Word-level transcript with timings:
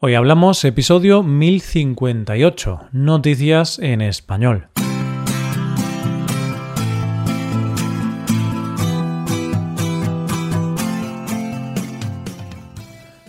Hoy 0.00 0.14
hablamos 0.14 0.64
episodio 0.64 1.24
1058, 1.24 2.90
Noticias 2.92 3.80
en 3.80 4.00
Español. 4.00 4.68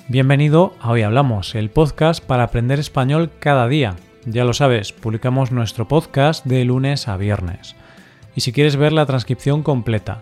Bienvenido 0.09 0.75
a 0.79 0.91
Hoy 0.91 1.01
Hablamos, 1.01 1.55
el 1.55 1.71
podcast 1.71 2.23
para 2.23 2.43
aprender 2.43 2.77
español 2.77 3.31
cada 3.39 3.67
día. 3.67 3.95
Ya 4.27 4.43
lo 4.43 4.53
sabes, 4.53 4.91
publicamos 4.91 5.51
nuestro 5.51 5.87
podcast 5.87 6.45
de 6.45 6.63
lunes 6.65 7.07
a 7.07 7.17
viernes. 7.17 7.75
Y 8.35 8.41
si 8.41 8.51
quieres 8.53 8.75
ver 8.75 8.93
la 8.93 9.07
transcripción 9.07 9.63
completa 9.63 10.21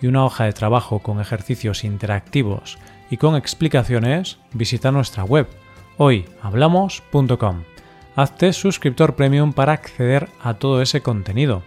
y 0.00 0.06
una 0.06 0.24
hoja 0.24 0.44
de 0.44 0.52
trabajo 0.52 1.00
con 1.00 1.20
ejercicios 1.20 1.82
interactivos 1.82 2.78
y 3.10 3.16
con 3.16 3.34
explicaciones, 3.34 4.38
visita 4.52 4.92
nuestra 4.92 5.24
web 5.24 5.48
hoyhablamos.com. 5.98 7.64
Hazte 8.16 8.52
suscriptor 8.52 9.14
premium 9.14 9.52
para 9.52 9.72
acceder 9.72 10.28
a 10.42 10.54
todo 10.54 10.80
ese 10.80 11.02
contenido. 11.02 11.62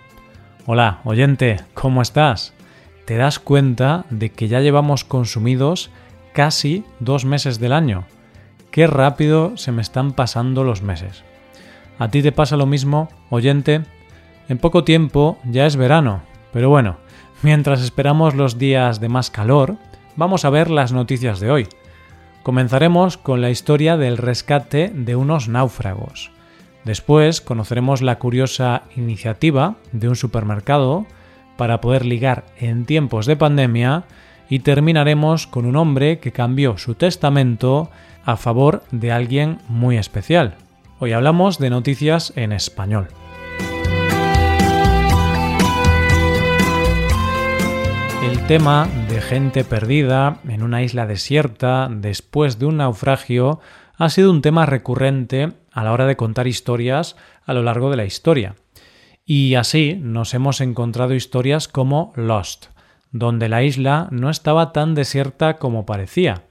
Hola, 0.66 1.02
oyente, 1.04 1.58
¿cómo 1.74 2.02
estás? 2.02 2.54
¿Te 3.06 3.18
das 3.18 3.40
cuenta 3.40 4.06
de 4.10 4.32
que 4.32 4.48
ya 4.48 4.62
llevamos 4.62 5.04
consumidos 5.04 5.92
casi 6.34 6.84
dos 7.00 7.26
meses 7.26 7.60
del 7.60 7.74
año? 7.74 8.06
Qué 8.72 8.88
rápido 8.88 9.58
se 9.58 9.72
me 9.72 9.82
están 9.82 10.14
pasando 10.14 10.64
los 10.64 10.82
meses. 10.82 11.24
¿A 12.00 12.10
ti 12.10 12.22
te 12.22 12.32
pasa 12.32 12.58
lo 12.58 12.66
mismo, 12.66 13.10
oyente? 13.30 13.82
En 14.48 14.58
poco 14.58 14.84
tiempo 14.84 15.38
ya 15.44 15.66
es 15.66 15.76
verano, 15.76 16.22
pero 16.54 16.70
bueno, 16.70 16.98
mientras 17.44 17.82
esperamos 17.82 18.34
los 18.34 18.58
días 18.58 19.00
de 19.00 19.10
más 19.10 19.30
calor, 19.30 19.76
vamos 20.16 20.46
a 20.46 20.50
ver 20.50 20.70
las 20.70 20.94
noticias 20.94 21.40
de 21.40 21.52
hoy. 21.52 21.68
Comenzaremos 22.44 23.18
con 23.18 23.42
la 23.42 23.52
historia 23.52 23.98
del 23.98 24.18
rescate 24.18 24.92
de 24.94 25.16
unos 25.16 25.48
náufragos. 25.48 26.32
Después 26.84 27.40
conoceremos 27.40 28.02
la 28.02 28.18
curiosa 28.18 28.84
iniciativa 28.96 29.76
de 29.92 30.10
un 30.10 30.16
supermercado 30.16 31.06
para 31.56 31.82
poder 31.82 32.06
ligar 32.06 32.46
en 32.58 32.86
tiempos 32.86 33.28
de 33.28 33.36
pandemia 33.36 34.06
y 34.50 34.60
terminaremos 34.60 35.46
con 35.46 35.66
un 35.66 35.76
hombre 35.76 36.20
que 36.20 36.32
cambió 36.32 36.80
su 36.80 36.96
testamento 36.96 37.92
a 38.26 38.38
favor 38.38 38.84
de 38.92 39.12
alguien 39.12 39.60
muy 39.68 39.98
especial. 39.98 40.56
Hoy 41.00 41.14
hablamos 41.14 41.60
de 41.60 41.70
noticias 41.70 42.34
en 42.36 42.52
español. 42.52 43.08
Tema 48.52 48.86
de 49.08 49.22
gente 49.22 49.64
perdida 49.64 50.42
en 50.46 50.62
una 50.62 50.84
isla 50.84 51.08
desierta 51.08 51.88
después 51.90 52.60
de 52.60 52.66
un 52.66 52.76
naufragio 52.76 53.62
ha 53.96 54.10
sido 54.10 54.30
un 54.30 54.42
tema 54.42 54.66
recurrente 54.66 55.54
a 55.72 55.86
la 55.86 55.94
hora 55.94 56.06
de 56.06 56.18
contar 56.18 56.48
historias 56.48 57.16
a 57.46 57.54
lo 57.54 57.64
largo 57.64 57.90
de 57.90 57.96
la 57.96 58.04
historia. 58.04 58.56
Y 59.24 59.56
así 59.56 59.98
nos 60.02 60.34
hemos 60.34 60.60
encontrado 60.60 61.14
historias 61.14 61.70
como 61.70 62.12
Lost, 62.18 62.66
donde 63.14 63.48
la 63.48 63.64
isla 63.64 64.10
no 64.12 64.30
estaba 64.30 64.74
tan 64.74 64.96
desierta 64.96 65.56
como 65.56 65.86
parecía. 65.86 66.44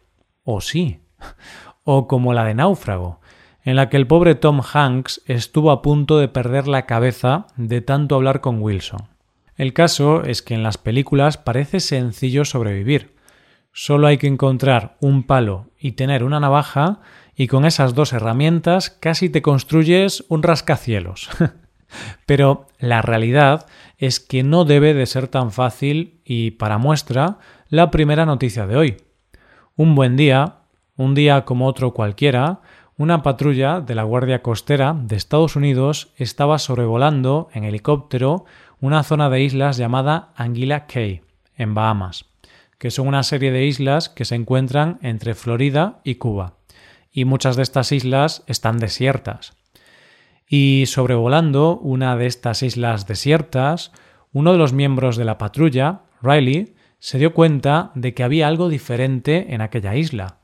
O 0.43 0.63
sí. 0.63 1.03
O 1.85 2.09
como 2.09 2.33
la 2.33 2.45
de 2.45 2.55
Náufrago, 2.55 3.21
en 3.63 3.77
la 3.77 3.91
que 3.91 3.99
el 3.99 4.07
pobre 4.07 4.35
Tom 4.37 4.63
Hanks 4.73 5.21
estuvo 5.27 5.71
a 5.71 5.83
punto 5.83 6.19
de 6.19 6.29
perder 6.29 6.67
la 6.67 6.87
cabeza 6.87 7.47
de 7.57 7.83
tanto 7.83 8.15
hablar 8.15 8.41
con 8.41 8.63
Wilson. 8.63 9.20
El 9.61 9.75
caso 9.75 10.25
es 10.25 10.41
que 10.41 10.55
en 10.55 10.63
las 10.63 10.79
películas 10.79 11.37
parece 11.37 11.81
sencillo 11.81 12.47
sobrevivir. 12.47 13.15
Solo 13.75 14.07
hay 14.07 14.17
que 14.17 14.27
encontrar 14.27 14.97
un 15.03 15.23
palo 15.23 15.67
y 15.79 15.93
tener 15.93 16.25
una 16.25 16.41
navaja 16.41 17.01
y 17.37 17.47
con 17.47 17.67
esas 17.67 17.95
dos 17.95 18.15
herramientas 18.15 18.89
casi 18.89 19.29
te 19.29 19.43
construyes 19.43 20.25
un 20.31 20.43
rascacielos. 20.43 21.29
Pero 22.27 22.69
la 22.79 23.03
realidad 23.03 23.67
es 23.99 24.19
que 24.19 24.43
no 24.43 24.65
debe 24.65 24.95
de 24.95 25.05
ser 25.05 25.29
tan 25.29 25.53
fácil 25.53 26.23
y 26.25 26.53
para 26.53 26.79
muestra 26.79 27.37
la 27.69 27.91
primera 27.91 28.25
noticia 28.25 28.67
de 28.67 28.79
hoy. 28.79 28.97
Un 29.77 29.95
buen 29.95 30.17
día, 30.17 30.61
un 30.97 31.15
día 31.15 31.45
como 31.45 31.67
otro 31.67 31.93
cualquiera, 31.93 32.63
una 32.97 33.23
patrulla 33.23 33.83
de 33.83 33.95
la 33.95 34.05
Guardia 34.05 34.41
Costera 34.41 34.95
de 34.95 35.17
Estados 35.17 35.57
Unidos 35.57 36.13
estaba 36.17 36.59
sobrevolando 36.59 37.49
en 37.53 37.65
helicóptero 37.65 38.47
una 38.81 39.03
zona 39.03 39.29
de 39.29 39.43
islas 39.43 39.77
llamada 39.77 40.33
Anguilla 40.37 40.87
Cay, 40.87 41.23
en 41.57 41.75
Bahamas, 41.75 42.27
que 42.79 42.91
son 42.91 43.09
una 43.09 43.23
serie 43.23 43.53
de 43.53 43.67
islas 43.67 44.09
que 44.09 44.25
se 44.25 44.35
encuentran 44.35 44.99
entre 45.03 45.35
Florida 45.35 46.01
y 46.03 46.15
Cuba, 46.15 46.55
y 47.13 47.25
muchas 47.27 47.57
de 47.57 47.63
estas 47.63 47.93
islas 47.93 48.43
están 48.47 48.79
desiertas. 48.79 49.53
Y 50.49 50.85
sobrevolando 50.87 51.79
una 51.79 52.17
de 52.17 52.27
estas 52.27 52.63
islas 52.63 53.07
desiertas, 53.07 53.93
uno 54.33 54.53
de 54.53 54.59
los 54.59 54.73
miembros 54.73 55.17
de 55.17 55.25
la 55.25 55.39
patrulla, 55.39 56.03
Riley, 56.23 56.75
se 56.99 57.19
dio 57.19 57.35
cuenta 57.35 57.93
de 57.95 58.15
que 58.15 58.23
había 58.23 58.49
algo 58.49 58.69
diferente 58.69 59.55
en 59.55 59.61
aquella 59.61 59.97
isla. 59.97 60.39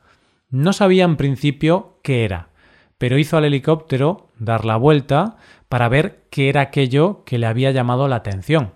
No 0.50 0.72
sabía 0.72 1.04
en 1.04 1.16
principio 1.16 1.98
qué 2.02 2.24
era, 2.24 2.50
pero 2.98 3.18
hizo 3.18 3.36
al 3.36 3.44
helicóptero 3.44 4.30
dar 4.38 4.64
la 4.64 4.76
vuelta 4.76 5.36
para 5.68 5.88
ver 5.88 6.24
qué 6.30 6.48
era 6.48 6.60
aquello 6.60 7.24
que 7.24 7.38
le 7.38 7.46
había 7.46 7.70
llamado 7.70 8.08
la 8.08 8.16
atención. 8.16 8.72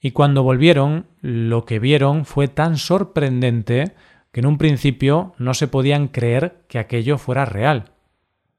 Y 0.00 0.10
cuando 0.10 0.42
volvieron, 0.42 1.06
lo 1.20 1.64
que 1.64 1.78
vieron 1.78 2.24
fue 2.24 2.48
tan 2.48 2.76
sorprendente 2.76 3.94
que 4.32 4.40
en 4.40 4.46
un 4.46 4.58
principio 4.58 5.34
no 5.38 5.54
se 5.54 5.68
podían 5.68 6.08
creer 6.08 6.64
que 6.68 6.78
aquello 6.78 7.18
fuera 7.18 7.44
real. 7.44 7.92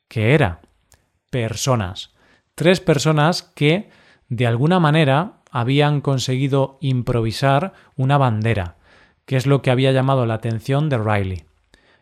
¿Qué 0.07 0.33
era? 0.33 0.61
Personas. 1.29 2.13
Tres 2.55 2.79
personas 2.79 3.41
que, 3.41 3.89
de 4.29 4.47
alguna 4.47 4.79
manera, 4.79 5.41
habían 5.51 6.01
conseguido 6.01 6.77
improvisar 6.81 7.73
una 7.95 8.17
bandera, 8.17 8.75
que 9.25 9.35
es 9.35 9.45
lo 9.47 9.61
que 9.61 9.71
había 9.71 9.91
llamado 9.91 10.25
la 10.25 10.35
atención 10.35 10.89
de 10.89 10.97
Riley. 10.97 11.43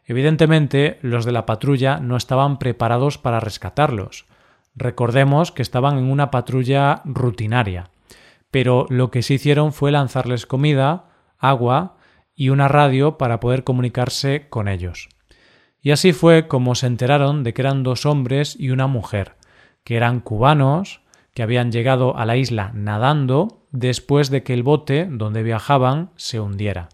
Evidentemente, 0.06 1.00
los 1.02 1.26
de 1.26 1.32
la 1.32 1.46
patrulla 1.46 2.00
no 2.00 2.18
estaban 2.18 2.60
preparados 2.60 3.18
para 3.18 3.40
rescatarlos. 3.40 4.26
Recordemos 4.76 5.52
que 5.52 5.62
estaban 5.62 5.98
en 5.98 6.06
una 6.06 6.32
patrulla 6.32 7.02
rutinaria, 7.06 7.90
pero 8.52 8.86
lo 8.90 9.12
que 9.12 9.22
sí 9.22 9.36
hicieron 9.36 9.74
fue 9.74 9.92
lanzarles 9.92 10.46
comida, 10.46 11.10
agua 11.38 11.98
y 12.36 12.50
una 12.50 12.68
radio 12.68 13.18
para 13.18 13.40
poder 13.40 13.64
comunicarse 13.64 14.48
con 14.50 14.68
ellos. 14.68 15.10
Y 15.82 15.92
así 15.92 16.14
fue 16.14 16.48
como 16.48 16.76
se 16.76 16.88
enteraron 16.88 17.44
de 17.44 17.54
que 17.54 17.62
eran 17.62 17.84
dos 17.84 18.06
hombres 18.06 18.56
y 18.60 18.70
una 18.70 18.88
mujer, 18.88 19.36
que 19.84 19.98
eran 19.98 20.20
cubanos, 20.20 21.02
que 21.34 21.44
habían 21.44 21.72
llegado 21.72 22.18
a 22.18 22.26
la 22.26 22.38
isla 22.38 22.72
nadando 22.74 23.66
después 23.72 24.30
de 24.30 24.44
que 24.44 24.54
el 24.54 24.64
bote 24.64 25.08
donde 25.10 25.44
viajaban 25.44 26.12
se 26.16 26.40
hundiera. 26.40 26.90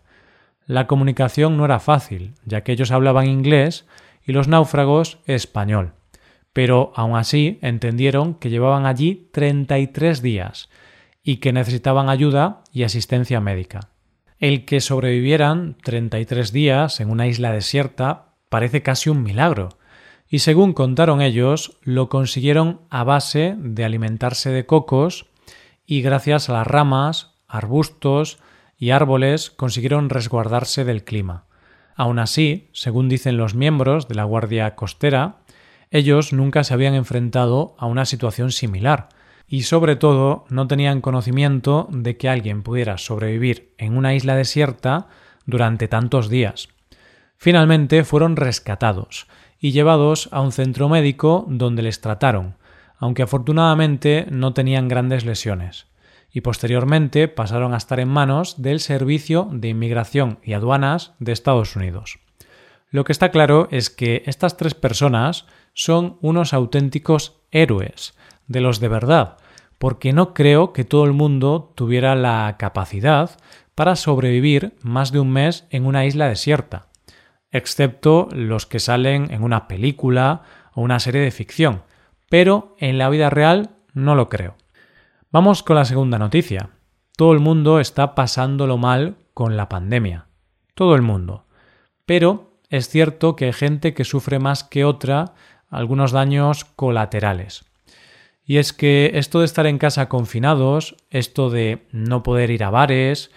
La 0.66 0.88
comunicación 0.88 1.58
no 1.58 1.66
era 1.66 1.80
fácil, 1.80 2.34
ya 2.46 2.62
que 2.62 2.72
ellos 2.72 2.92
hablaban 2.92 3.28
inglés 3.28 3.86
y 4.24 4.32
los 4.32 4.48
náufragos 4.48 5.20
español. 5.26 5.94
Pero 6.58 6.92
aún 6.96 7.16
así 7.16 7.60
entendieron 7.62 8.34
que 8.34 8.50
llevaban 8.50 8.88
allí 8.88 9.30
33 9.32 10.24
días 10.24 10.72
y 11.22 11.38
que 11.38 11.54
necesitaban 11.54 12.10
ayuda 12.10 12.64
y 12.74 12.82
asistencia 12.82 13.40
médica. 13.40 13.92
El 14.40 14.66
que 14.66 14.82
sobrevivieran 14.82 15.78
33 15.84 16.52
días 16.52 17.00
en 17.00 17.12
una 17.12 17.28
isla 17.28 17.52
desierta 17.52 18.30
parece 18.50 18.82
casi 18.82 19.12
un 19.12 19.22
milagro, 19.22 19.70
y 20.30 20.40
según 20.40 20.74
contaron 20.74 21.22
ellos, 21.22 21.78
lo 21.84 22.10
consiguieron 22.10 22.82
a 22.90 23.04
base 23.04 23.54
de 23.60 23.86
alimentarse 23.86 24.50
de 24.50 24.66
cocos 24.66 25.28
y 25.86 26.02
gracias 26.02 26.50
a 26.50 26.54
las 26.54 26.66
ramas, 26.66 27.36
arbustos, 27.48 28.40
y 28.80 28.90
árboles 28.90 29.52
consiguieron 29.52 30.10
resguardarse 30.10 30.86
del 30.86 31.04
clima. 31.04 31.46
Aun 31.96 32.18
así, 32.18 32.72
según 32.74 33.10
dicen 33.10 33.38
los 33.38 33.54
miembros 33.54 34.08
de 34.08 34.16
la 34.16 34.24
Guardia 34.24 34.74
Costera, 34.74 35.36
ellos 35.92 36.34
nunca 36.34 36.64
se 36.64 36.74
habían 36.74 36.94
enfrentado 36.94 37.76
a 37.78 37.86
una 37.86 38.06
situación 38.06 38.52
similar, 38.52 39.10
y 39.48 39.64
sobre 39.64 39.96
todo 39.96 40.46
no 40.50 40.68
tenían 40.68 41.02
conocimiento 41.02 41.88
de 41.92 42.18
que 42.18 42.30
alguien 42.30 42.64
pudiera 42.64 42.98
sobrevivir 42.98 43.74
en 43.78 43.96
una 43.96 44.14
isla 44.14 44.36
desierta 44.36 45.08
durante 45.46 45.88
tantos 45.88 46.30
días. 46.30 46.70
Finalmente 47.38 48.04
fueron 48.04 48.36
rescatados 48.36 49.28
y 49.60 49.72
llevados 49.72 50.28
a 50.32 50.42
un 50.42 50.52
centro 50.52 50.90
médico 50.90 51.46
donde 51.48 51.82
les 51.82 52.02
trataron, 52.02 52.56
aunque 52.98 53.24
afortunadamente 53.24 54.26
no 54.30 54.54
tenían 54.54 54.88
grandes 54.88 55.26
lesiones 55.26 55.88
y 56.32 56.42
posteriormente 56.42 57.28
pasaron 57.28 57.74
a 57.74 57.78
estar 57.78 58.00
en 58.00 58.10
manos 58.10 58.62
del 58.62 58.80
Servicio 58.80 59.48
de 59.52 59.70
Inmigración 59.70 60.40
y 60.44 60.54
Aduanas 60.54 61.14
de 61.20 61.32
Estados 61.32 61.76
Unidos. 61.76 62.20
Lo 62.90 63.04
que 63.04 63.12
está 63.12 63.32
claro 63.32 63.68
es 63.72 63.90
que 63.90 64.24
estas 64.26 64.56
tres 64.58 64.74
personas 64.74 65.46
son 65.78 66.18
unos 66.22 66.56
auténticos 66.56 67.40
héroes, 67.52 68.18
de 68.48 68.62
los 68.62 68.80
de 68.80 68.88
verdad, 68.88 69.38
porque 69.78 70.12
no 70.12 70.34
creo 70.34 70.74
que 70.74 70.84
todo 70.84 71.06
el 71.06 71.14
mundo 71.14 71.72
tuviera 71.76 72.16
la 72.16 72.56
capacidad 72.58 73.38
para 73.76 73.96
sobrevivir 73.96 74.74
más 74.82 75.12
de 75.12 75.20
un 75.20 75.30
mes 75.30 75.68
en 75.70 75.86
una 75.86 76.06
isla 76.06 76.28
desierta. 76.28 76.88
excepto 77.50 78.28
los 78.34 78.66
que 78.66 78.80
salen 78.80 79.32
en 79.32 79.42
una 79.42 79.68
película 79.68 80.42
o 80.74 80.82
una 80.82 81.00
serie 81.00 81.22
de 81.22 81.32
ficción, 81.32 81.84
pero 82.28 82.76
en 82.80 82.98
la 82.98 83.10
vida 83.10 83.30
real 83.30 83.78
no 83.94 84.16
lo 84.16 84.30
creo. 84.30 84.56
Vamos 85.32 85.64
con 85.64 85.76
la 85.78 85.86
segunda 85.86 86.18
noticia. 86.20 86.72
Todo 87.16 87.34
el 87.34 87.40
mundo 87.40 87.80
está 87.80 88.16
pasándolo 88.16 88.78
mal 88.78 89.16
con 89.34 89.56
la 89.56 89.70
pandemia. 89.70 90.28
Todo 90.74 90.96
el 90.96 91.04
mundo. 91.04 91.46
Pero 92.06 92.60
es 92.70 92.90
cierto 92.90 93.36
que 93.36 93.46
hay 93.46 93.54
gente 93.54 93.94
que 93.94 94.04
sufre 94.04 94.40
más 94.40 94.64
que 94.66 94.84
otra 94.84 95.34
algunos 95.70 96.12
daños 96.12 96.66
colaterales. 96.66 97.66
Y 98.46 98.58
es 98.58 98.72
que 98.72 99.12
esto 99.16 99.40
de 99.40 99.46
estar 99.46 99.68
en 99.68 99.78
casa 99.78 100.08
confinados, 100.08 100.96
esto 101.10 101.50
de 101.50 101.86
no 101.92 102.24
poder 102.24 102.50
ir 102.50 102.64
a 102.64 102.70
bares, 102.70 103.30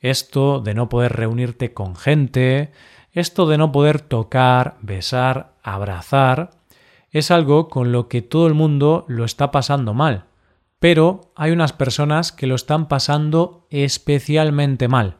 esto 0.00 0.60
de 0.60 0.74
no 0.74 0.88
poder 0.88 1.14
reunirte 1.14 1.72
con 1.72 1.96
gente, 1.96 2.70
esto 3.12 3.46
de 3.46 3.58
no 3.58 3.72
poder 3.72 4.00
tocar, 4.00 4.76
besar, 4.82 5.54
abrazar, 5.62 6.50
es 7.10 7.30
algo 7.30 7.68
con 7.68 7.92
lo 7.92 8.08
que 8.08 8.20
todo 8.20 8.46
el 8.46 8.54
mundo 8.54 9.06
lo 9.08 9.24
está 9.24 9.50
pasando 9.50 9.94
mal. 9.94 10.24
Pero 10.78 11.32
hay 11.34 11.50
unas 11.50 11.72
personas 11.72 12.30
que 12.30 12.46
lo 12.46 12.54
están 12.54 12.86
pasando 12.86 13.66
especialmente 13.70 14.86
mal. 14.86 15.16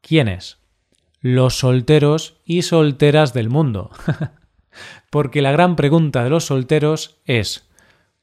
¿Quiénes? 0.00 0.58
Los 1.20 1.58
solteros 1.58 2.40
y 2.44 2.62
solteras 2.62 3.32
del 3.32 3.48
mundo. 3.48 3.90
Porque 5.10 5.42
la 5.42 5.52
gran 5.52 5.76
pregunta 5.76 6.24
de 6.24 6.30
los 6.30 6.46
solteros 6.46 7.20
es 7.24 7.68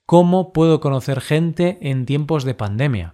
¿cómo 0.06 0.54
puedo 0.54 0.80
conocer 0.80 1.22
gente 1.22 1.78
en 1.82 2.06
tiempos 2.06 2.44
de 2.44 2.56
pandemia? 2.56 3.14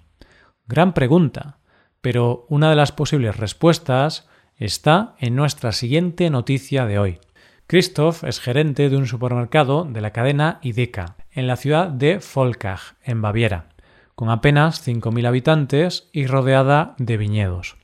Gran 0.67 0.93
pregunta, 0.93 1.59
pero 2.01 2.45
una 2.49 2.69
de 2.69 2.75
las 2.75 2.91
posibles 2.91 3.37
respuestas 3.37 4.27
está 4.57 5.15
en 5.19 5.35
nuestra 5.35 5.71
siguiente 5.71 6.29
noticia 6.29 6.85
de 6.85 6.99
hoy. 6.99 7.19
Christoph 7.67 8.23
es 8.23 8.39
gerente 8.39 8.89
de 8.89 8.97
un 8.97 9.07
supermercado 9.07 9.85
de 9.85 10.01
la 10.01 10.11
cadena 10.11 10.59
Ideka, 10.61 11.17
en 11.31 11.47
la 11.47 11.55
ciudad 11.55 11.87
de 11.87 12.21
Volkach, 12.33 12.93
en 13.03 13.21
Baviera, 13.21 13.69
con 14.15 14.29
apenas 14.29 14.87
5.000 14.87 15.27
habitantes 15.27 16.09
y 16.13 16.27
rodeada 16.27 16.95
de 16.97 17.17
viñedos. 17.17 17.75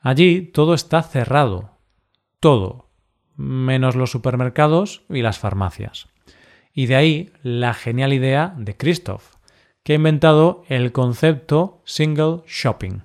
Allí 0.00 0.42
todo 0.42 0.74
está 0.74 1.02
cerrado, 1.02 1.78
todo, 2.40 2.89
menos 3.40 3.96
los 3.96 4.10
supermercados 4.10 5.02
y 5.08 5.22
las 5.22 5.38
farmacias. 5.38 6.08
Y 6.72 6.86
de 6.86 6.96
ahí 6.96 7.32
la 7.42 7.74
genial 7.74 8.12
idea 8.12 8.54
de 8.56 8.76
Christoph, 8.76 9.34
que 9.82 9.94
ha 9.94 9.96
inventado 9.96 10.62
el 10.68 10.92
concepto 10.92 11.80
single 11.84 12.42
shopping. 12.46 13.00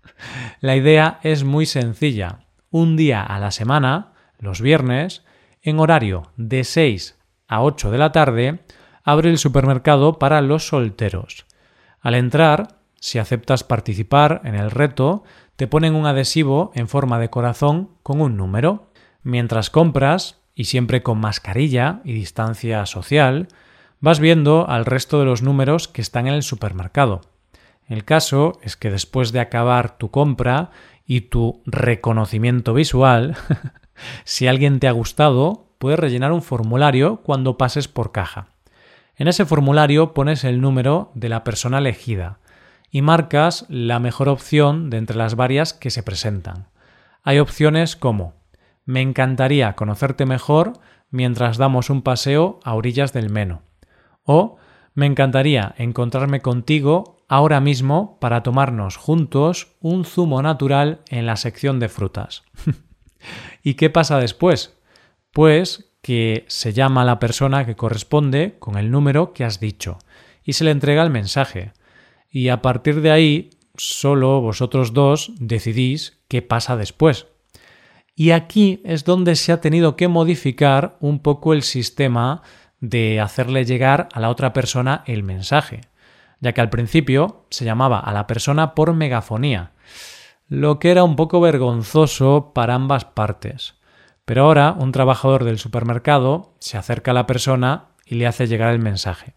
la 0.60 0.74
idea 0.74 1.20
es 1.22 1.44
muy 1.44 1.66
sencilla. 1.66 2.46
Un 2.70 2.96
día 2.96 3.22
a 3.22 3.38
la 3.38 3.50
semana, 3.50 4.12
los 4.38 4.60
viernes, 4.60 5.24
en 5.62 5.78
horario 5.78 6.30
de 6.36 6.64
6 6.64 7.18
a 7.46 7.62
8 7.62 7.90
de 7.90 7.98
la 7.98 8.12
tarde, 8.12 8.60
abre 9.04 9.30
el 9.30 9.38
supermercado 9.38 10.18
para 10.18 10.40
los 10.40 10.66
solteros. 10.66 11.46
Al 12.00 12.14
entrar, 12.14 12.78
si 13.00 13.18
aceptas 13.18 13.64
participar 13.64 14.40
en 14.44 14.54
el 14.54 14.70
reto, 14.70 15.24
te 15.56 15.66
ponen 15.66 15.94
un 15.94 16.06
adhesivo 16.06 16.70
en 16.74 16.88
forma 16.88 17.18
de 17.18 17.30
corazón 17.30 17.90
con 18.02 18.20
un 18.20 18.36
número. 18.36 18.87
Mientras 19.22 19.70
compras, 19.70 20.40
y 20.54 20.64
siempre 20.64 21.02
con 21.02 21.18
mascarilla 21.18 22.00
y 22.04 22.12
distancia 22.12 22.84
social, 22.86 23.48
vas 24.00 24.20
viendo 24.20 24.68
al 24.68 24.84
resto 24.84 25.18
de 25.18 25.26
los 25.26 25.42
números 25.42 25.88
que 25.88 26.02
están 26.02 26.26
en 26.26 26.34
el 26.34 26.42
supermercado. 26.42 27.20
El 27.86 28.04
caso 28.04 28.58
es 28.62 28.76
que 28.76 28.90
después 28.90 29.32
de 29.32 29.40
acabar 29.40 29.98
tu 29.98 30.10
compra 30.10 30.70
y 31.06 31.22
tu 31.22 31.62
reconocimiento 31.64 32.74
visual, 32.74 33.36
Si 34.24 34.46
alguien 34.46 34.80
te 34.80 34.88
ha 34.88 34.92
gustado, 34.92 35.66
puedes 35.78 35.98
rellenar 35.98 36.32
un 36.32 36.42
formulario 36.42 37.20
cuando 37.22 37.58
pases 37.58 37.88
por 37.88 38.12
caja. 38.12 38.48
En 39.16 39.28
ese 39.28 39.44
formulario 39.44 40.14
pones 40.14 40.44
el 40.44 40.60
número 40.60 41.10
de 41.14 41.28
la 41.28 41.44
persona 41.44 41.78
elegida 41.78 42.38
y 42.90 43.02
marcas 43.02 43.66
la 43.68 43.98
mejor 43.98 44.28
opción 44.28 44.90
de 44.90 44.98
entre 44.98 45.16
las 45.16 45.34
varias 45.34 45.74
que 45.74 45.90
se 45.90 46.02
presentan. 46.02 46.68
Hay 47.22 47.38
opciones 47.38 47.96
como 47.96 48.34
Me 48.88 49.02
encantaría 49.02 49.74
conocerte 49.74 50.24
mejor 50.24 50.72
mientras 51.10 51.58
damos 51.58 51.90
un 51.90 52.00
paseo 52.00 52.58
a 52.64 52.72
orillas 52.72 53.12
del 53.12 53.28
Meno. 53.28 53.60
O 54.22 54.56
Me 54.94 55.04
encantaría 55.04 55.74
encontrarme 55.76 56.40
contigo 56.40 57.18
ahora 57.28 57.60
mismo 57.60 58.18
para 58.18 58.42
tomarnos 58.42 58.96
juntos 58.96 59.76
un 59.80 60.06
zumo 60.06 60.40
natural 60.40 61.02
en 61.10 61.26
la 61.26 61.36
sección 61.36 61.80
de 61.80 61.90
frutas. 61.90 62.44
¿Y 63.62 63.74
qué 63.74 63.90
pasa 63.90 64.20
después? 64.20 64.80
Pues 65.32 65.92
que 66.00 66.46
se 66.48 66.72
llama 66.72 67.02
a 67.02 67.04
la 67.04 67.18
persona 67.18 67.66
que 67.66 67.76
corresponde 67.76 68.56
con 68.58 68.78
el 68.78 68.90
número 68.90 69.34
que 69.34 69.44
has 69.44 69.60
dicho 69.60 69.98
y 70.42 70.54
se 70.54 70.64
le 70.64 70.70
entrega 70.70 71.02
el 71.02 71.10
mensaje. 71.10 71.74
Y 72.30 72.48
a 72.48 72.62
partir 72.62 73.02
de 73.02 73.10
ahí, 73.10 73.50
solo 73.76 74.40
vosotros 74.40 74.94
dos 74.94 75.32
decidís 75.38 76.22
qué 76.26 76.40
pasa 76.40 76.78
después. 76.78 77.26
Y 78.18 78.32
aquí 78.32 78.82
es 78.84 79.04
donde 79.04 79.36
se 79.36 79.52
ha 79.52 79.60
tenido 79.60 79.94
que 79.94 80.08
modificar 80.08 80.96
un 80.98 81.20
poco 81.20 81.52
el 81.52 81.62
sistema 81.62 82.42
de 82.80 83.20
hacerle 83.20 83.64
llegar 83.64 84.08
a 84.12 84.18
la 84.18 84.28
otra 84.28 84.52
persona 84.52 85.04
el 85.06 85.22
mensaje, 85.22 85.82
ya 86.40 86.52
que 86.52 86.60
al 86.60 86.68
principio 86.68 87.46
se 87.50 87.64
llamaba 87.64 88.00
a 88.00 88.12
la 88.12 88.26
persona 88.26 88.74
por 88.74 88.92
megafonía, 88.92 89.70
lo 90.48 90.80
que 90.80 90.90
era 90.90 91.04
un 91.04 91.14
poco 91.14 91.40
vergonzoso 91.40 92.50
para 92.52 92.74
ambas 92.74 93.04
partes. 93.04 93.76
Pero 94.24 94.46
ahora 94.46 94.74
un 94.76 94.90
trabajador 94.90 95.44
del 95.44 95.60
supermercado 95.60 96.56
se 96.58 96.76
acerca 96.76 97.12
a 97.12 97.14
la 97.14 97.26
persona 97.28 97.90
y 98.04 98.16
le 98.16 98.26
hace 98.26 98.48
llegar 98.48 98.74
el 98.74 98.80
mensaje. 98.80 99.34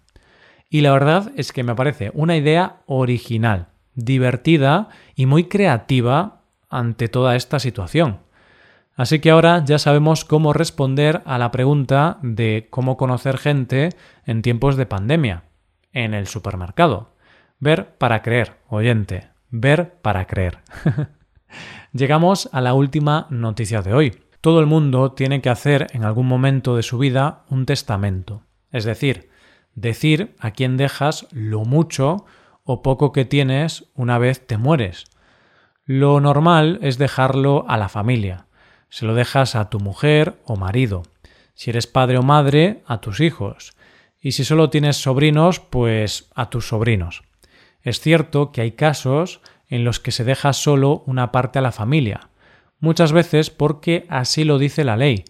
Y 0.72 0.81
la 0.81 0.92
verdad 0.92 1.31
es 1.36 1.51
que 1.54 1.62
me 1.63 1.75
parece 1.75 2.10
una 2.16 2.36
idea 2.36 2.77
original, 2.88 3.68
divertida 3.94 4.89
y 5.13 5.27
muy 5.27 5.44
creativa 5.44 6.42
ante 6.68 7.10
toda 7.10 7.36
esta 7.36 7.60
situación. 7.60 8.31
Así 9.01 9.18
que 9.18 9.31
ahora 9.31 9.65
ya 9.65 9.80
sabemos 9.80 10.25
cómo 10.25 10.53
responder 10.53 11.24
a 11.25 11.39
la 11.39 11.50
pregunta 11.50 12.19
de 12.21 12.68
cómo 12.69 12.98
conocer 12.98 13.39
gente 13.39 13.89
en 14.27 14.44
tiempos 14.44 14.75
de 14.75 14.86
pandemia, 14.86 15.45
en 15.92 16.13
el 16.13 16.27
supermercado. 16.27 17.15
Ver 17.57 17.95
para 17.98 18.21
creer, 18.21 18.57
oyente. 18.69 19.30
Ver 19.50 19.95
para 20.03 20.27
creer. 20.27 20.59
Llegamos 21.94 22.48
a 22.53 22.62
la 22.62 22.75
última 22.75 23.25
noticia 23.31 23.81
de 23.81 23.95
hoy. 23.95 24.19
Todo 24.39 24.59
el 24.59 24.68
mundo 24.68 25.13
tiene 25.13 25.42
que 25.42 25.50
hacer 25.50 25.88
en 25.94 26.03
algún 26.03 26.27
momento 26.27 26.75
de 26.75 26.83
su 26.83 27.00
vida 27.00 27.42
un 27.50 27.65
testamento, 27.65 28.44
es 28.69 28.86
decir, 28.86 29.31
decir 29.74 30.36
a 30.39 30.51
quién 30.51 30.77
dejas 30.77 31.25
lo 31.31 31.65
mucho 31.65 32.27
o 32.65 32.84
poco 32.84 33.13
que 33.13 33.25
tienes 33.25 33.89
una 33.96 34.20
vez 34.20 34.46
te 34.46 34.58
mueres. 34.58 35.05
Lo 35.86 36.20
normal 36.22 36.77
es 36.84 37.00
dejarlo 37.00 37.65
a 37.67 37.77
la 37.77 37.89
familia. 37.89 38.46
Se 38.91 39.05
lo 39.05 39.15
dejas 39.15 39.55
a 39.55 39.69
tu 39.69 39.79
mujer 39.79 40.36
o 40.45 40.57
marido. 40.57 41.03
Si 41.55 41.69
eres 41.69 41.88
padre 41.88 42.17
o 42.17 42.24
madre, 42.24 42.83
a 42.86 43.00
tus 43.01 43.21
hijos. 43.21 43.74
Y 44.19 44.33
si 44.33 44.43
solo 44.43 44.69
tienes 44.69 44.98
sobrinos, 44.98 45.62
pues 45.62 46.29
a 46.36 46.50
tus 46.50 46.67
sobrinos. 46.67 47.24
Es 47.81 48.01
cierto 48.01 48.51
que 48.51 48.62
hay 48.62 48.74
casos 48.74 49.41
en 49.69 49.86
los 49.86 50.00
que 50.00 50.12
se 50.12 50.25
deja 50.25 50.51
solo 50.51 51.03
una 51.07 51.31
parte 51.31 51.57
a 51.57 51.62
la 51.62 51.71
familia, 51.71 52.29
muchas 52.79 53.13
veces 53.13 53.50
porque 53.50 54.05
así 54.10 54.43
lo 54.43 54.60
dice 54.60 54.83
la 54.83 54.98
ley. 54.98 55.24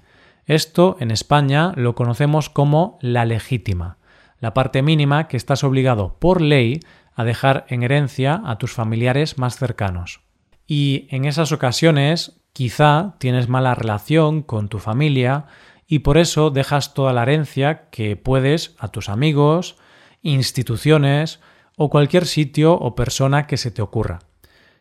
Esto 0.47 0.97
en 0.99 1.11
España 1.11 1.71
lo 1.75 1.93
conocemos 1.93 2.49
como 2.49 2.97
la 3.01 3.25
legítima, 3.25 3.97
la 4.39 4.55
parte 4.55 4.81
mínima 4.81 5.27
que 5.27 5.37
estás 5.37 5.63
obligado 5.63 6.17
por 6.17 6.41
ley 6.41 6.79
a 7.13 7.23
dejar 7.23 7.65
en 7.69 7.83
herencia 7.83 8.41
a 8.43 8.57
tus 8.57 8.73
familiares 8.73 9.37
más 9.37 9.57
cercanos. 9.57 10.21
Y 10.65 11.07
en 11.11 11.25
esas 11.25 11.51
ocasiones 11.51 12.40
quizá 12.53 13.15
tienes 13.17 13.47
mala 13.47 13.75
relación 13.75 14.41
con 14.41 14.69
tu 14.69 14.79
familia 14.79 15.45
y 15.87 15.99
por 15.99 16.17
eso 16.17 16.51
dejas 16.51 16.93
toda 16.93 17.13
la 17.13 17.23
herencia 17.23 17.89
que 17.89 18.15
puedes 18.15 18.75
a 18.79 18.87
tus 18.89 19.09
amigos, 19.09 19.77
instituciones 20.21 21.39
o 21.77 21.89
cualquier 21.89 22.25
sitio 22.25 22.73
o 22.73 22.95
persona 22.95 23.47
que 23.47 23.57
se 23.57 23.71
te 23.71 23.81
ocurra. 23.81 24.19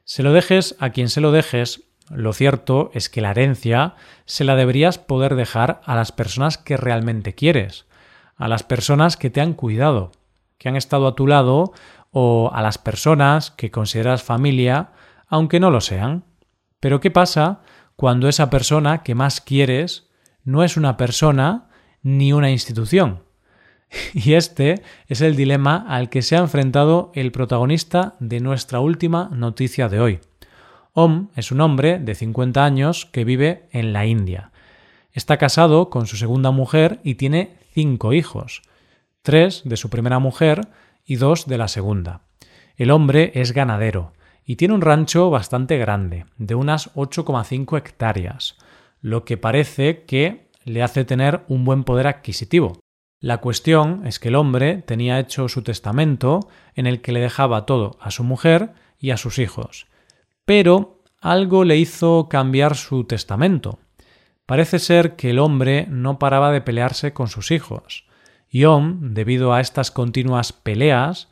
Se 0.05 0.23
lo 0.23 0.33
dejes 0.33 0.77
a 0.79 0.91
quien 0.91 1.09
se 1.09 1.21
lo 1.21 1.33
dejes, 1.33 1.85
lo 2.11 2.33
cierto 2.33 2.91
es 2.95 3.09
que 3.09 3.21
la 3.21 3.31
herencia 3.31 3.95
se 4.25 4.45
la 4.45 4.57
deberías 4.57 4.99
poder 4.99 5.37
dejar 5.37 5.81
a 5.85 5.95
las 5.95 6.13
personas 6.13 6.59
que 6.59 6.77
realmente 6.77 7.35
quieres, 7.35 7.87
a 8.37 8.49
las 8.49 8.63
personas 8.63 9.17
que 9.17 9.31
te 9.31 9.41
han 9.41 9.55
cuidado, 9.55 10.13
que 10.59 10.69
han 10.69 10.77
estado 10.77 11.07
a 11.07 11.15
tu 11.15 11.27
lado 11.27 11.73
o 12.11 12.51
a 12.53 12.63
las 12.63 12.79
personas 12.79 13.51
que 13.51 13.71
consideras 13.71 14.23
familia, 14.23 14.91
aunque 15.29 15.61
no 15.61 15.71
lo 15.71 15.81
sean. 15.81 16.25
Pero 16.81 17.01
¿qué 17.01 17.11
pasa 17.11 17.61
cuando 17.97 18.29
esa 18.29 18.51
persona 18.51 19.03
que 19.03 19.15
más 19.15 19.41
quieres 19.41 20.09
no 20.45 20.65
es 20.65 20.77
una 20.77 20.97
persona 20.97 21.69
ni 22.03 22.33
una 22.33 22.51
institución? 22.51 23.23
Y 24.15 24.35
este 24.35 24.83
es 25.09 25.21
el 25.21 25.35
dilema 25.35 25.85
al 25.89 26.11
que 26.11 26.23
se 26.23 26.37
ha 26.37 26.41
enfrentado 26.41 27.11
el 27.15 27.33
protagonista 27.33 28.15
de 28.21 28.41
nuestra 28.41 28.81
última 28.81 29.29
noticia 29.33 29.89
de 29.89 30.01
hoy. 30.01 30.21
Om 30.93 31.29
es 31.35 31.51
un 31.51 31.61
hombre 31.61 31.99
de 31.99 32.15
50 32.15 32.65
años 32.65 33.07
que 33.07 33.25
vive 33.25 33.69
en 33.73 33.93
la 33.93 34.07
India 34.07 34.51
Está 35.13 35.39
casado 35.39 35.91
con 35.91 36.07
su 36.07 36.17
segunda 36.17 36.53
mujer 36.53 37.01
y 37.03 37.17
tiene 37.17 37.57
cinco 37.73 38.13
hijos, 38.13 38.63
tres 39.23 39.63
de 39.65 39.77
su 39.77 39.91
primera 39.91 40.21
mujer 40.21 40.69
y 41.05 41.17
dos 41.17 41.47
de 41.47 41.59
la 41.59 41.67
segunda. 41.67 42.21
El 42.77 42.93
hombre 42.93 43.33
es 43.35 43.53
ganadero 43.53 44.13
y 44.45 44.57
tiene 44.57 44.75
un 44.75 44.81
rancho 44.81 45.31
bastante 45.31 45.79
grande, 45.79 46.27
de 46.39 46.55
unas 46.55 46.95
8,5 46.95 47.79
hectáreas, 47.79 48.57
lo 49.01 49.25
que 49.25 49.37
parece 49.37 50.05
que 50.05 50.51
le 50.65 50.83
hace 50.83 51.05
tener 51.05 51.43
un 51.49 51.65
buen 51.65 51.85
poder 51.85 52.07
adquisitivo. 52.07 52.81
La 53.21 53.39
cuestión 53.39 54.07
es 54.07 54.19
que 54.19 54.29
el 54.29 54.35
hombre 54.35 54.83
tenía 54.83 55.19
hecho 55.19 55.49
su 55.49 55.63
testamento 55.63 56.41
en 56.75 56.87
el 56.87 57.03
que 57.03 57.13
le 57.13 57.21
dejaba 57.21 57.67
todo 57.67 57.99
a 58.01 58.11
su 58.11 58.25
mujer 58.25 58.73
y 58.99 59.11
a 59.11 59.17
sus 59.17 59.39
hijos. 59.39 59.87
Pero 60.47 61.03
algo 61.21 61.65
le 61.65 61.77
hizo 61.77 62.29
cambiar 62.31 62.77
su 62.77 63.05
testamento. 63.05 63.79
Parece 64.47 64.79
ser 64.79 65.17
que 65.17 65.31
el 65.31 65.39
hombre 65.39 65.87
no 65.89 66.19
paraba 66.19 66.51
de 66.51 66.63
pelearse 66.63 67.13
con 67.13 67.29
sus 67.29 67.51
hijos. 67.51 68.07
Y 68.49 68.65
debido 69.01 69.53
a 69.53 69.61
estas 69.61 69.91
continuas 69.91 70.53
peleas, 70.53 71.29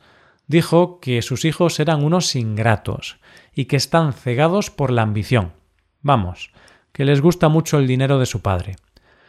dijo 0.49 0.99
que 0.99 1.21
sus 1.21 1.45
hijos 1.45 1.79
eran 1.79 2.03
unos 2.03 2.35
ingratos 2.35 3.17
y 3.53 3.65
que 3.65 3.77
están 3.77 4.11
cegados 4.13 4.71
por 4.71 4.91
la 4.91 5.03
ambición. 5.03 5.53
Vamos, 6.01 6.51
que 6.91 7.05
les 7.05 7.21
gusta 7.21 7.49
mucho 7.49 7.77
el 7.77 7.87
dinero 7.87 8.19
de 8.19 8.25
su 8.25 8.41
padre. 8.41 8.75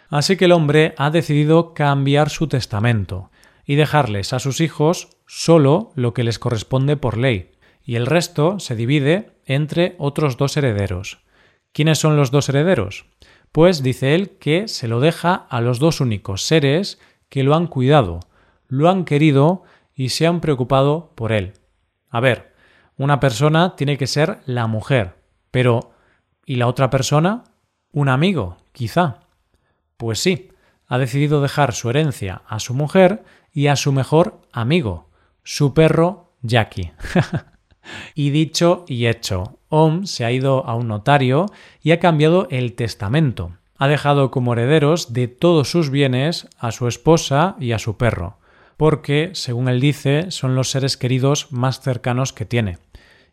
Así 0.09 0.37
que 0.37 0.47
el 0.47 0.53
hombre 0.53 0.95
ha 0.97 1.11
decidido 1.11 1.75
cambiar 1.75 2.31
su 2.31 2.49
testamento 2.49 3.31
y 3.67 3.75
dejarles 3.77 4.33
a 4.33 4.39
sus 4.39 4.61
hijos 4.61 5.11
solo 5.27 5.93
lo 5.95 6.15
que 6.15 6.25
les 6.25 6.39
corresponde 6.39 6.97
por 6.97 7.19
ley, 7.19 7.53
y 7.85 7.97
el 7.97 8.07
resto 8.07 8.59
se 8.59 8.75
divide 8.75 9.31
entre 9.45 9.95
otros 9.99 10.39
dos 10.39 10.57
herederos. 10.57 11.19
¿Quiénes 11.73 11.99
son 11.99 12.17
los 12.17 12.31
dos 12.31 12.49
herederos? 12.49 13.05
Pues 13.53 13.83
dice 13.83 14.15
él 14.15 14.39
que 14.39 14.69
se 14.69 14.89
lo 14.89 15.01
deja 15.01 15.35
a 15.35 15.61
los 15.61 15.79
dos 15.79 16.01
únicos 16.01 16.43
seres 16.43 16.99
que 17.29 17.43
lo 17.43 17.55
han 17.55 17.67
cuidado, 17.67 18.21
lo 18.69 18.89
han 18.89 19.05
querido 19.05 19.65
y 20.01 20.09
se 20.09 20.27
han 20.27 20.41
preocupado 20.41 21.13
por 21.15 21.31
él. 21.31 21.53
A 22.09 22.21
ver, 22.21 22.55
una 22.97 23.21
persona 23.21 23.77
tiene 23.77 23.99
que 23.99 24.07
ser 24.07 24.39
la 24.47 24.67
mujer, 24.67 25.17
pero 25.51 25.91
¿y 26.47 26.57
la 26.57 26.69
otra 26.69 26.89
persona? 26.89 27.45
Un 27.93 28.09
amigo, 28.09 28.57
quizá. 28.73 29.21
Pues 29.99 30.19
sí, 30.19 30.53
ha 30.87 30.97
decidido 30.97 31.43
dejar 31.43 31.75
su 31.75 31.91
herencia 31.91 32.41
a 32.49 32.61
su 32.61 32.73
mujer 32.73 33.25
y 33.53 33.67
a 33.67 33.77
su 33.77 33.93
mejor 33.93 34.41
amigo, 34.53 35.11
su 35.43 35.75
perro 35.75 36.33
Jackie. 36.41 36.93
y 38.15 38.31
dicho 38.31 38.87
y 38.89 39.05
hecho, 39.05 39.59
Om 39.69 40.07
se 40.07 40.25
ha 40.25 40.33
ido 40.33 40.65
a 40.65 40.77
un 40.77 40.89
notario 40.89 41.45
y 41.83 41.91
ha 41.91 42.01
cambiado 42.01 42.49
el 42.51 42.73
testamento. 42.73 43.59
Ha 43.77 43.87
dejado 43.87 44.31
como 44.31 44.55
herederos 44.55 45.13
de 45.13 45.29
todos 45.29 45.71
sus 45.71 45.91
bienes 45.91 46.49
a 46.59 46.73
su 46.73 46.89
esposa 46.89 47.57
y 47.61 47.73
a 47.73 47.79
su 47.79 47.99
perro, 47.99 48.40
porque, 48.81 49.33
según 49.35 49.69
él 49.69 49.79
dice, 49.79 50.31
son 50.31 50.55
los 50.55 50.71
seres 50.71 50.97
queridos 50.97 51.53
más 51.53 51.83
cercanos 51.83 52.33
que 52.33 52.47
tiene. 52.47 52.79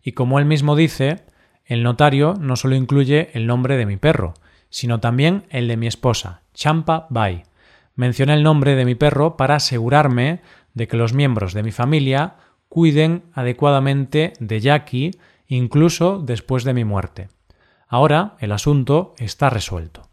Y 0.04 0.12
como 0.12 0.40
él 0.40 0.46
mismo 0.46 0.76
dice, 0.76 1.24
el 1.64 1.84
notario 1.84 2.34
no 2.38 2.58
solo 2.58 2.76
incluye 2.76 3.30
el 3.32 3.48
nombre 3.48 3.78
de 3.78 3.86
mi 3.86 3.96
perro, 3.96 4.34
sino 4.70 5.00
también 5.00 5.46
el 5.50 5.70
de 5.70 5.78
mi 5.78 5.88
esposa, 5.88 6.42
Champa 6.54 7.08
Bai. 7.10 7.44
Mencioné 7.96 8.34
el 8.34 8.44
nombre 8.44 8.76
de 8.76 8.84
mi 8.84 8.96
perro 8.96 9.38
para 9.38 9.56
asegurarme 9.56 10.42
de 10.74 10.90
que 10.90 10.98
los 10.98 11.14
miembros 11.14 11.54
de 11.54 11.64
mi 11.64 11.72
familia 11.72 12.36
cuiden 12.68 13.24
adecuadamente 13.32 14.34
de 14.42 14.60
Jackie 14.60 15.12
incluso 15.48 16.20
después 16.20 16.66
de 16.66 16.74
mi 16.74 16.84
muerte. 16.84 17.30
Ahora 17.88 18.36
el 18.42 18.52
asunto 18.52 19.14
está 19.18 19.50
resuelto. 19.50 20.07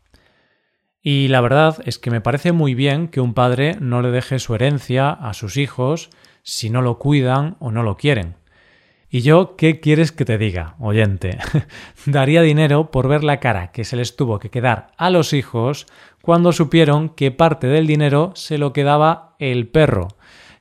Y 1.07 1.29
la 1.29 1.43
verdad 1.43 1.77
es 1.85 1.99
que 1.99 2.11
me 2.11 2.23
parece 2.23 2.53
muy 2.53 2.75
bien 2.75 3.09
que 3.09 3.21
un 3.21 3.35
padre 3.35 3.77
no 3.79 4.01
le 4.01 4.11
deje 4.11 4.39
su 4.39 4.55
herencia 4.55 5.11
a 5.11 5.35
sus 5.35 5.59
hijos 5.59 6.09
si 6.43 6.71
no 6.71 6.81
lo 6.81 6.99
cuidan 6.99 7.57
o 7.61 7.71
no 7.71 7.83
lo 7.83 7.99
quieren. 7.99 8.37
¿Y 9.11 9.21
yo 9.21 9.55
qué 9.57 9.81
quieres 9.81 10.13
que 10.13 10.25
te 10.25 10.39
diga, 10.39 10.77
oyente? 10.79 11.39
Daría 12.07 12.41
dinero 12.41 12.91
por 12.91 13.07
ver 13.07 13.23
la 13.23 13.39
cara 13.39 13.71
que 13.71 13.85
se 13.85 13.97
les 13.97 14.17
tuvo 14.17 14.39
que 14.39 14.49
quedar 14.49 14.93
a 14.97 15.11
los 15.11 15.35
hijos 15.35 15.87
cuando 16.23 16.53
supieron 16.53 17.11
que 17.11 17.31
parte 17.31 17.67
del 17.67 17.87
dinero 17.87 18.33
se 18.35 18.57
lo 18.57 18.73
quedaba 18.73 19.37
el 19.39 19.69
perro. 19.69 20.09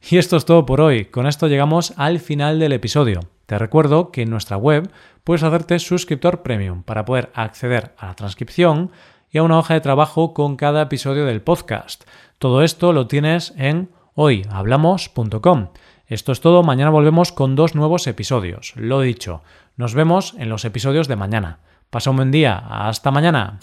Y 0.09 0.17
esto 0.17 0.35
es 0.35 0.43
todo 0.43 0.65
por 0.65 0.81
hoy. 0.81 1.05
Con 1.05 1.25
esto 1.25 1.47
llegamos 1.47 1.93
al 1.95 2.19
final 2.19 2.59
del 2.59 2.73
episodio. 2.73 3.21
Te 3.45 3.57
recuerdo 3.57 4.11
que 4.11 4.23
en 4.23 4.29
nuestra 4.29 4.57
web 4.57 4.91
puedes 5.23 5.43
hacerte 5.43 5.79
suscriptor 5.79 6.43
premium 6.43 6.83
para 6.83 7.05
poder 7.05 7.31
acceder 7.33 7.93
a 7.97 8.07
la 8.07 8.15
transcripción 8.15 8.91
y 9.33 9.39
a 9.39 9.43
una 9.43 9.57
hoja 9.57 9.73
de 9.73 9.81
trabajo 9.81 10.33
con 10.33 10.55
cada 10.55 10.83
episodio 10.83 11.25
del 11.25 11.41
podcast. 11.41 12.05
Todo 12.37 12.61
esto 12.61 12.93
lo 12.93 13.07
tienes 13.07 13.53
en 13.57 13.89
hoyhablamos.com. 14.13 15.69
Esto 16.07 16.31
es 16.31 16.39
todo, 16.39 16.63
mañana 16.63 16.91
volvemos 16.91 17.31
con 17.31 17.55
dos 17.55 17.75
nuevos 17.75 18.05
episodios. 18.07 18.73
Lo 18.75 19.01
dicho, 19.01 19.41
nos 19.75 19.95
vemos 19.95 20.35
en 20.37 20.49
los 20.49 20.63
episodios 20.63 21.07
de 21.07 21.15
mañana. 21.15 21.59
Pasa 21.89 22.11
un 22.11 22.17
buen 22.17 22.31
día, 22.31 22.55
hasta 22.57 23.11
mañana. 23.11 23.59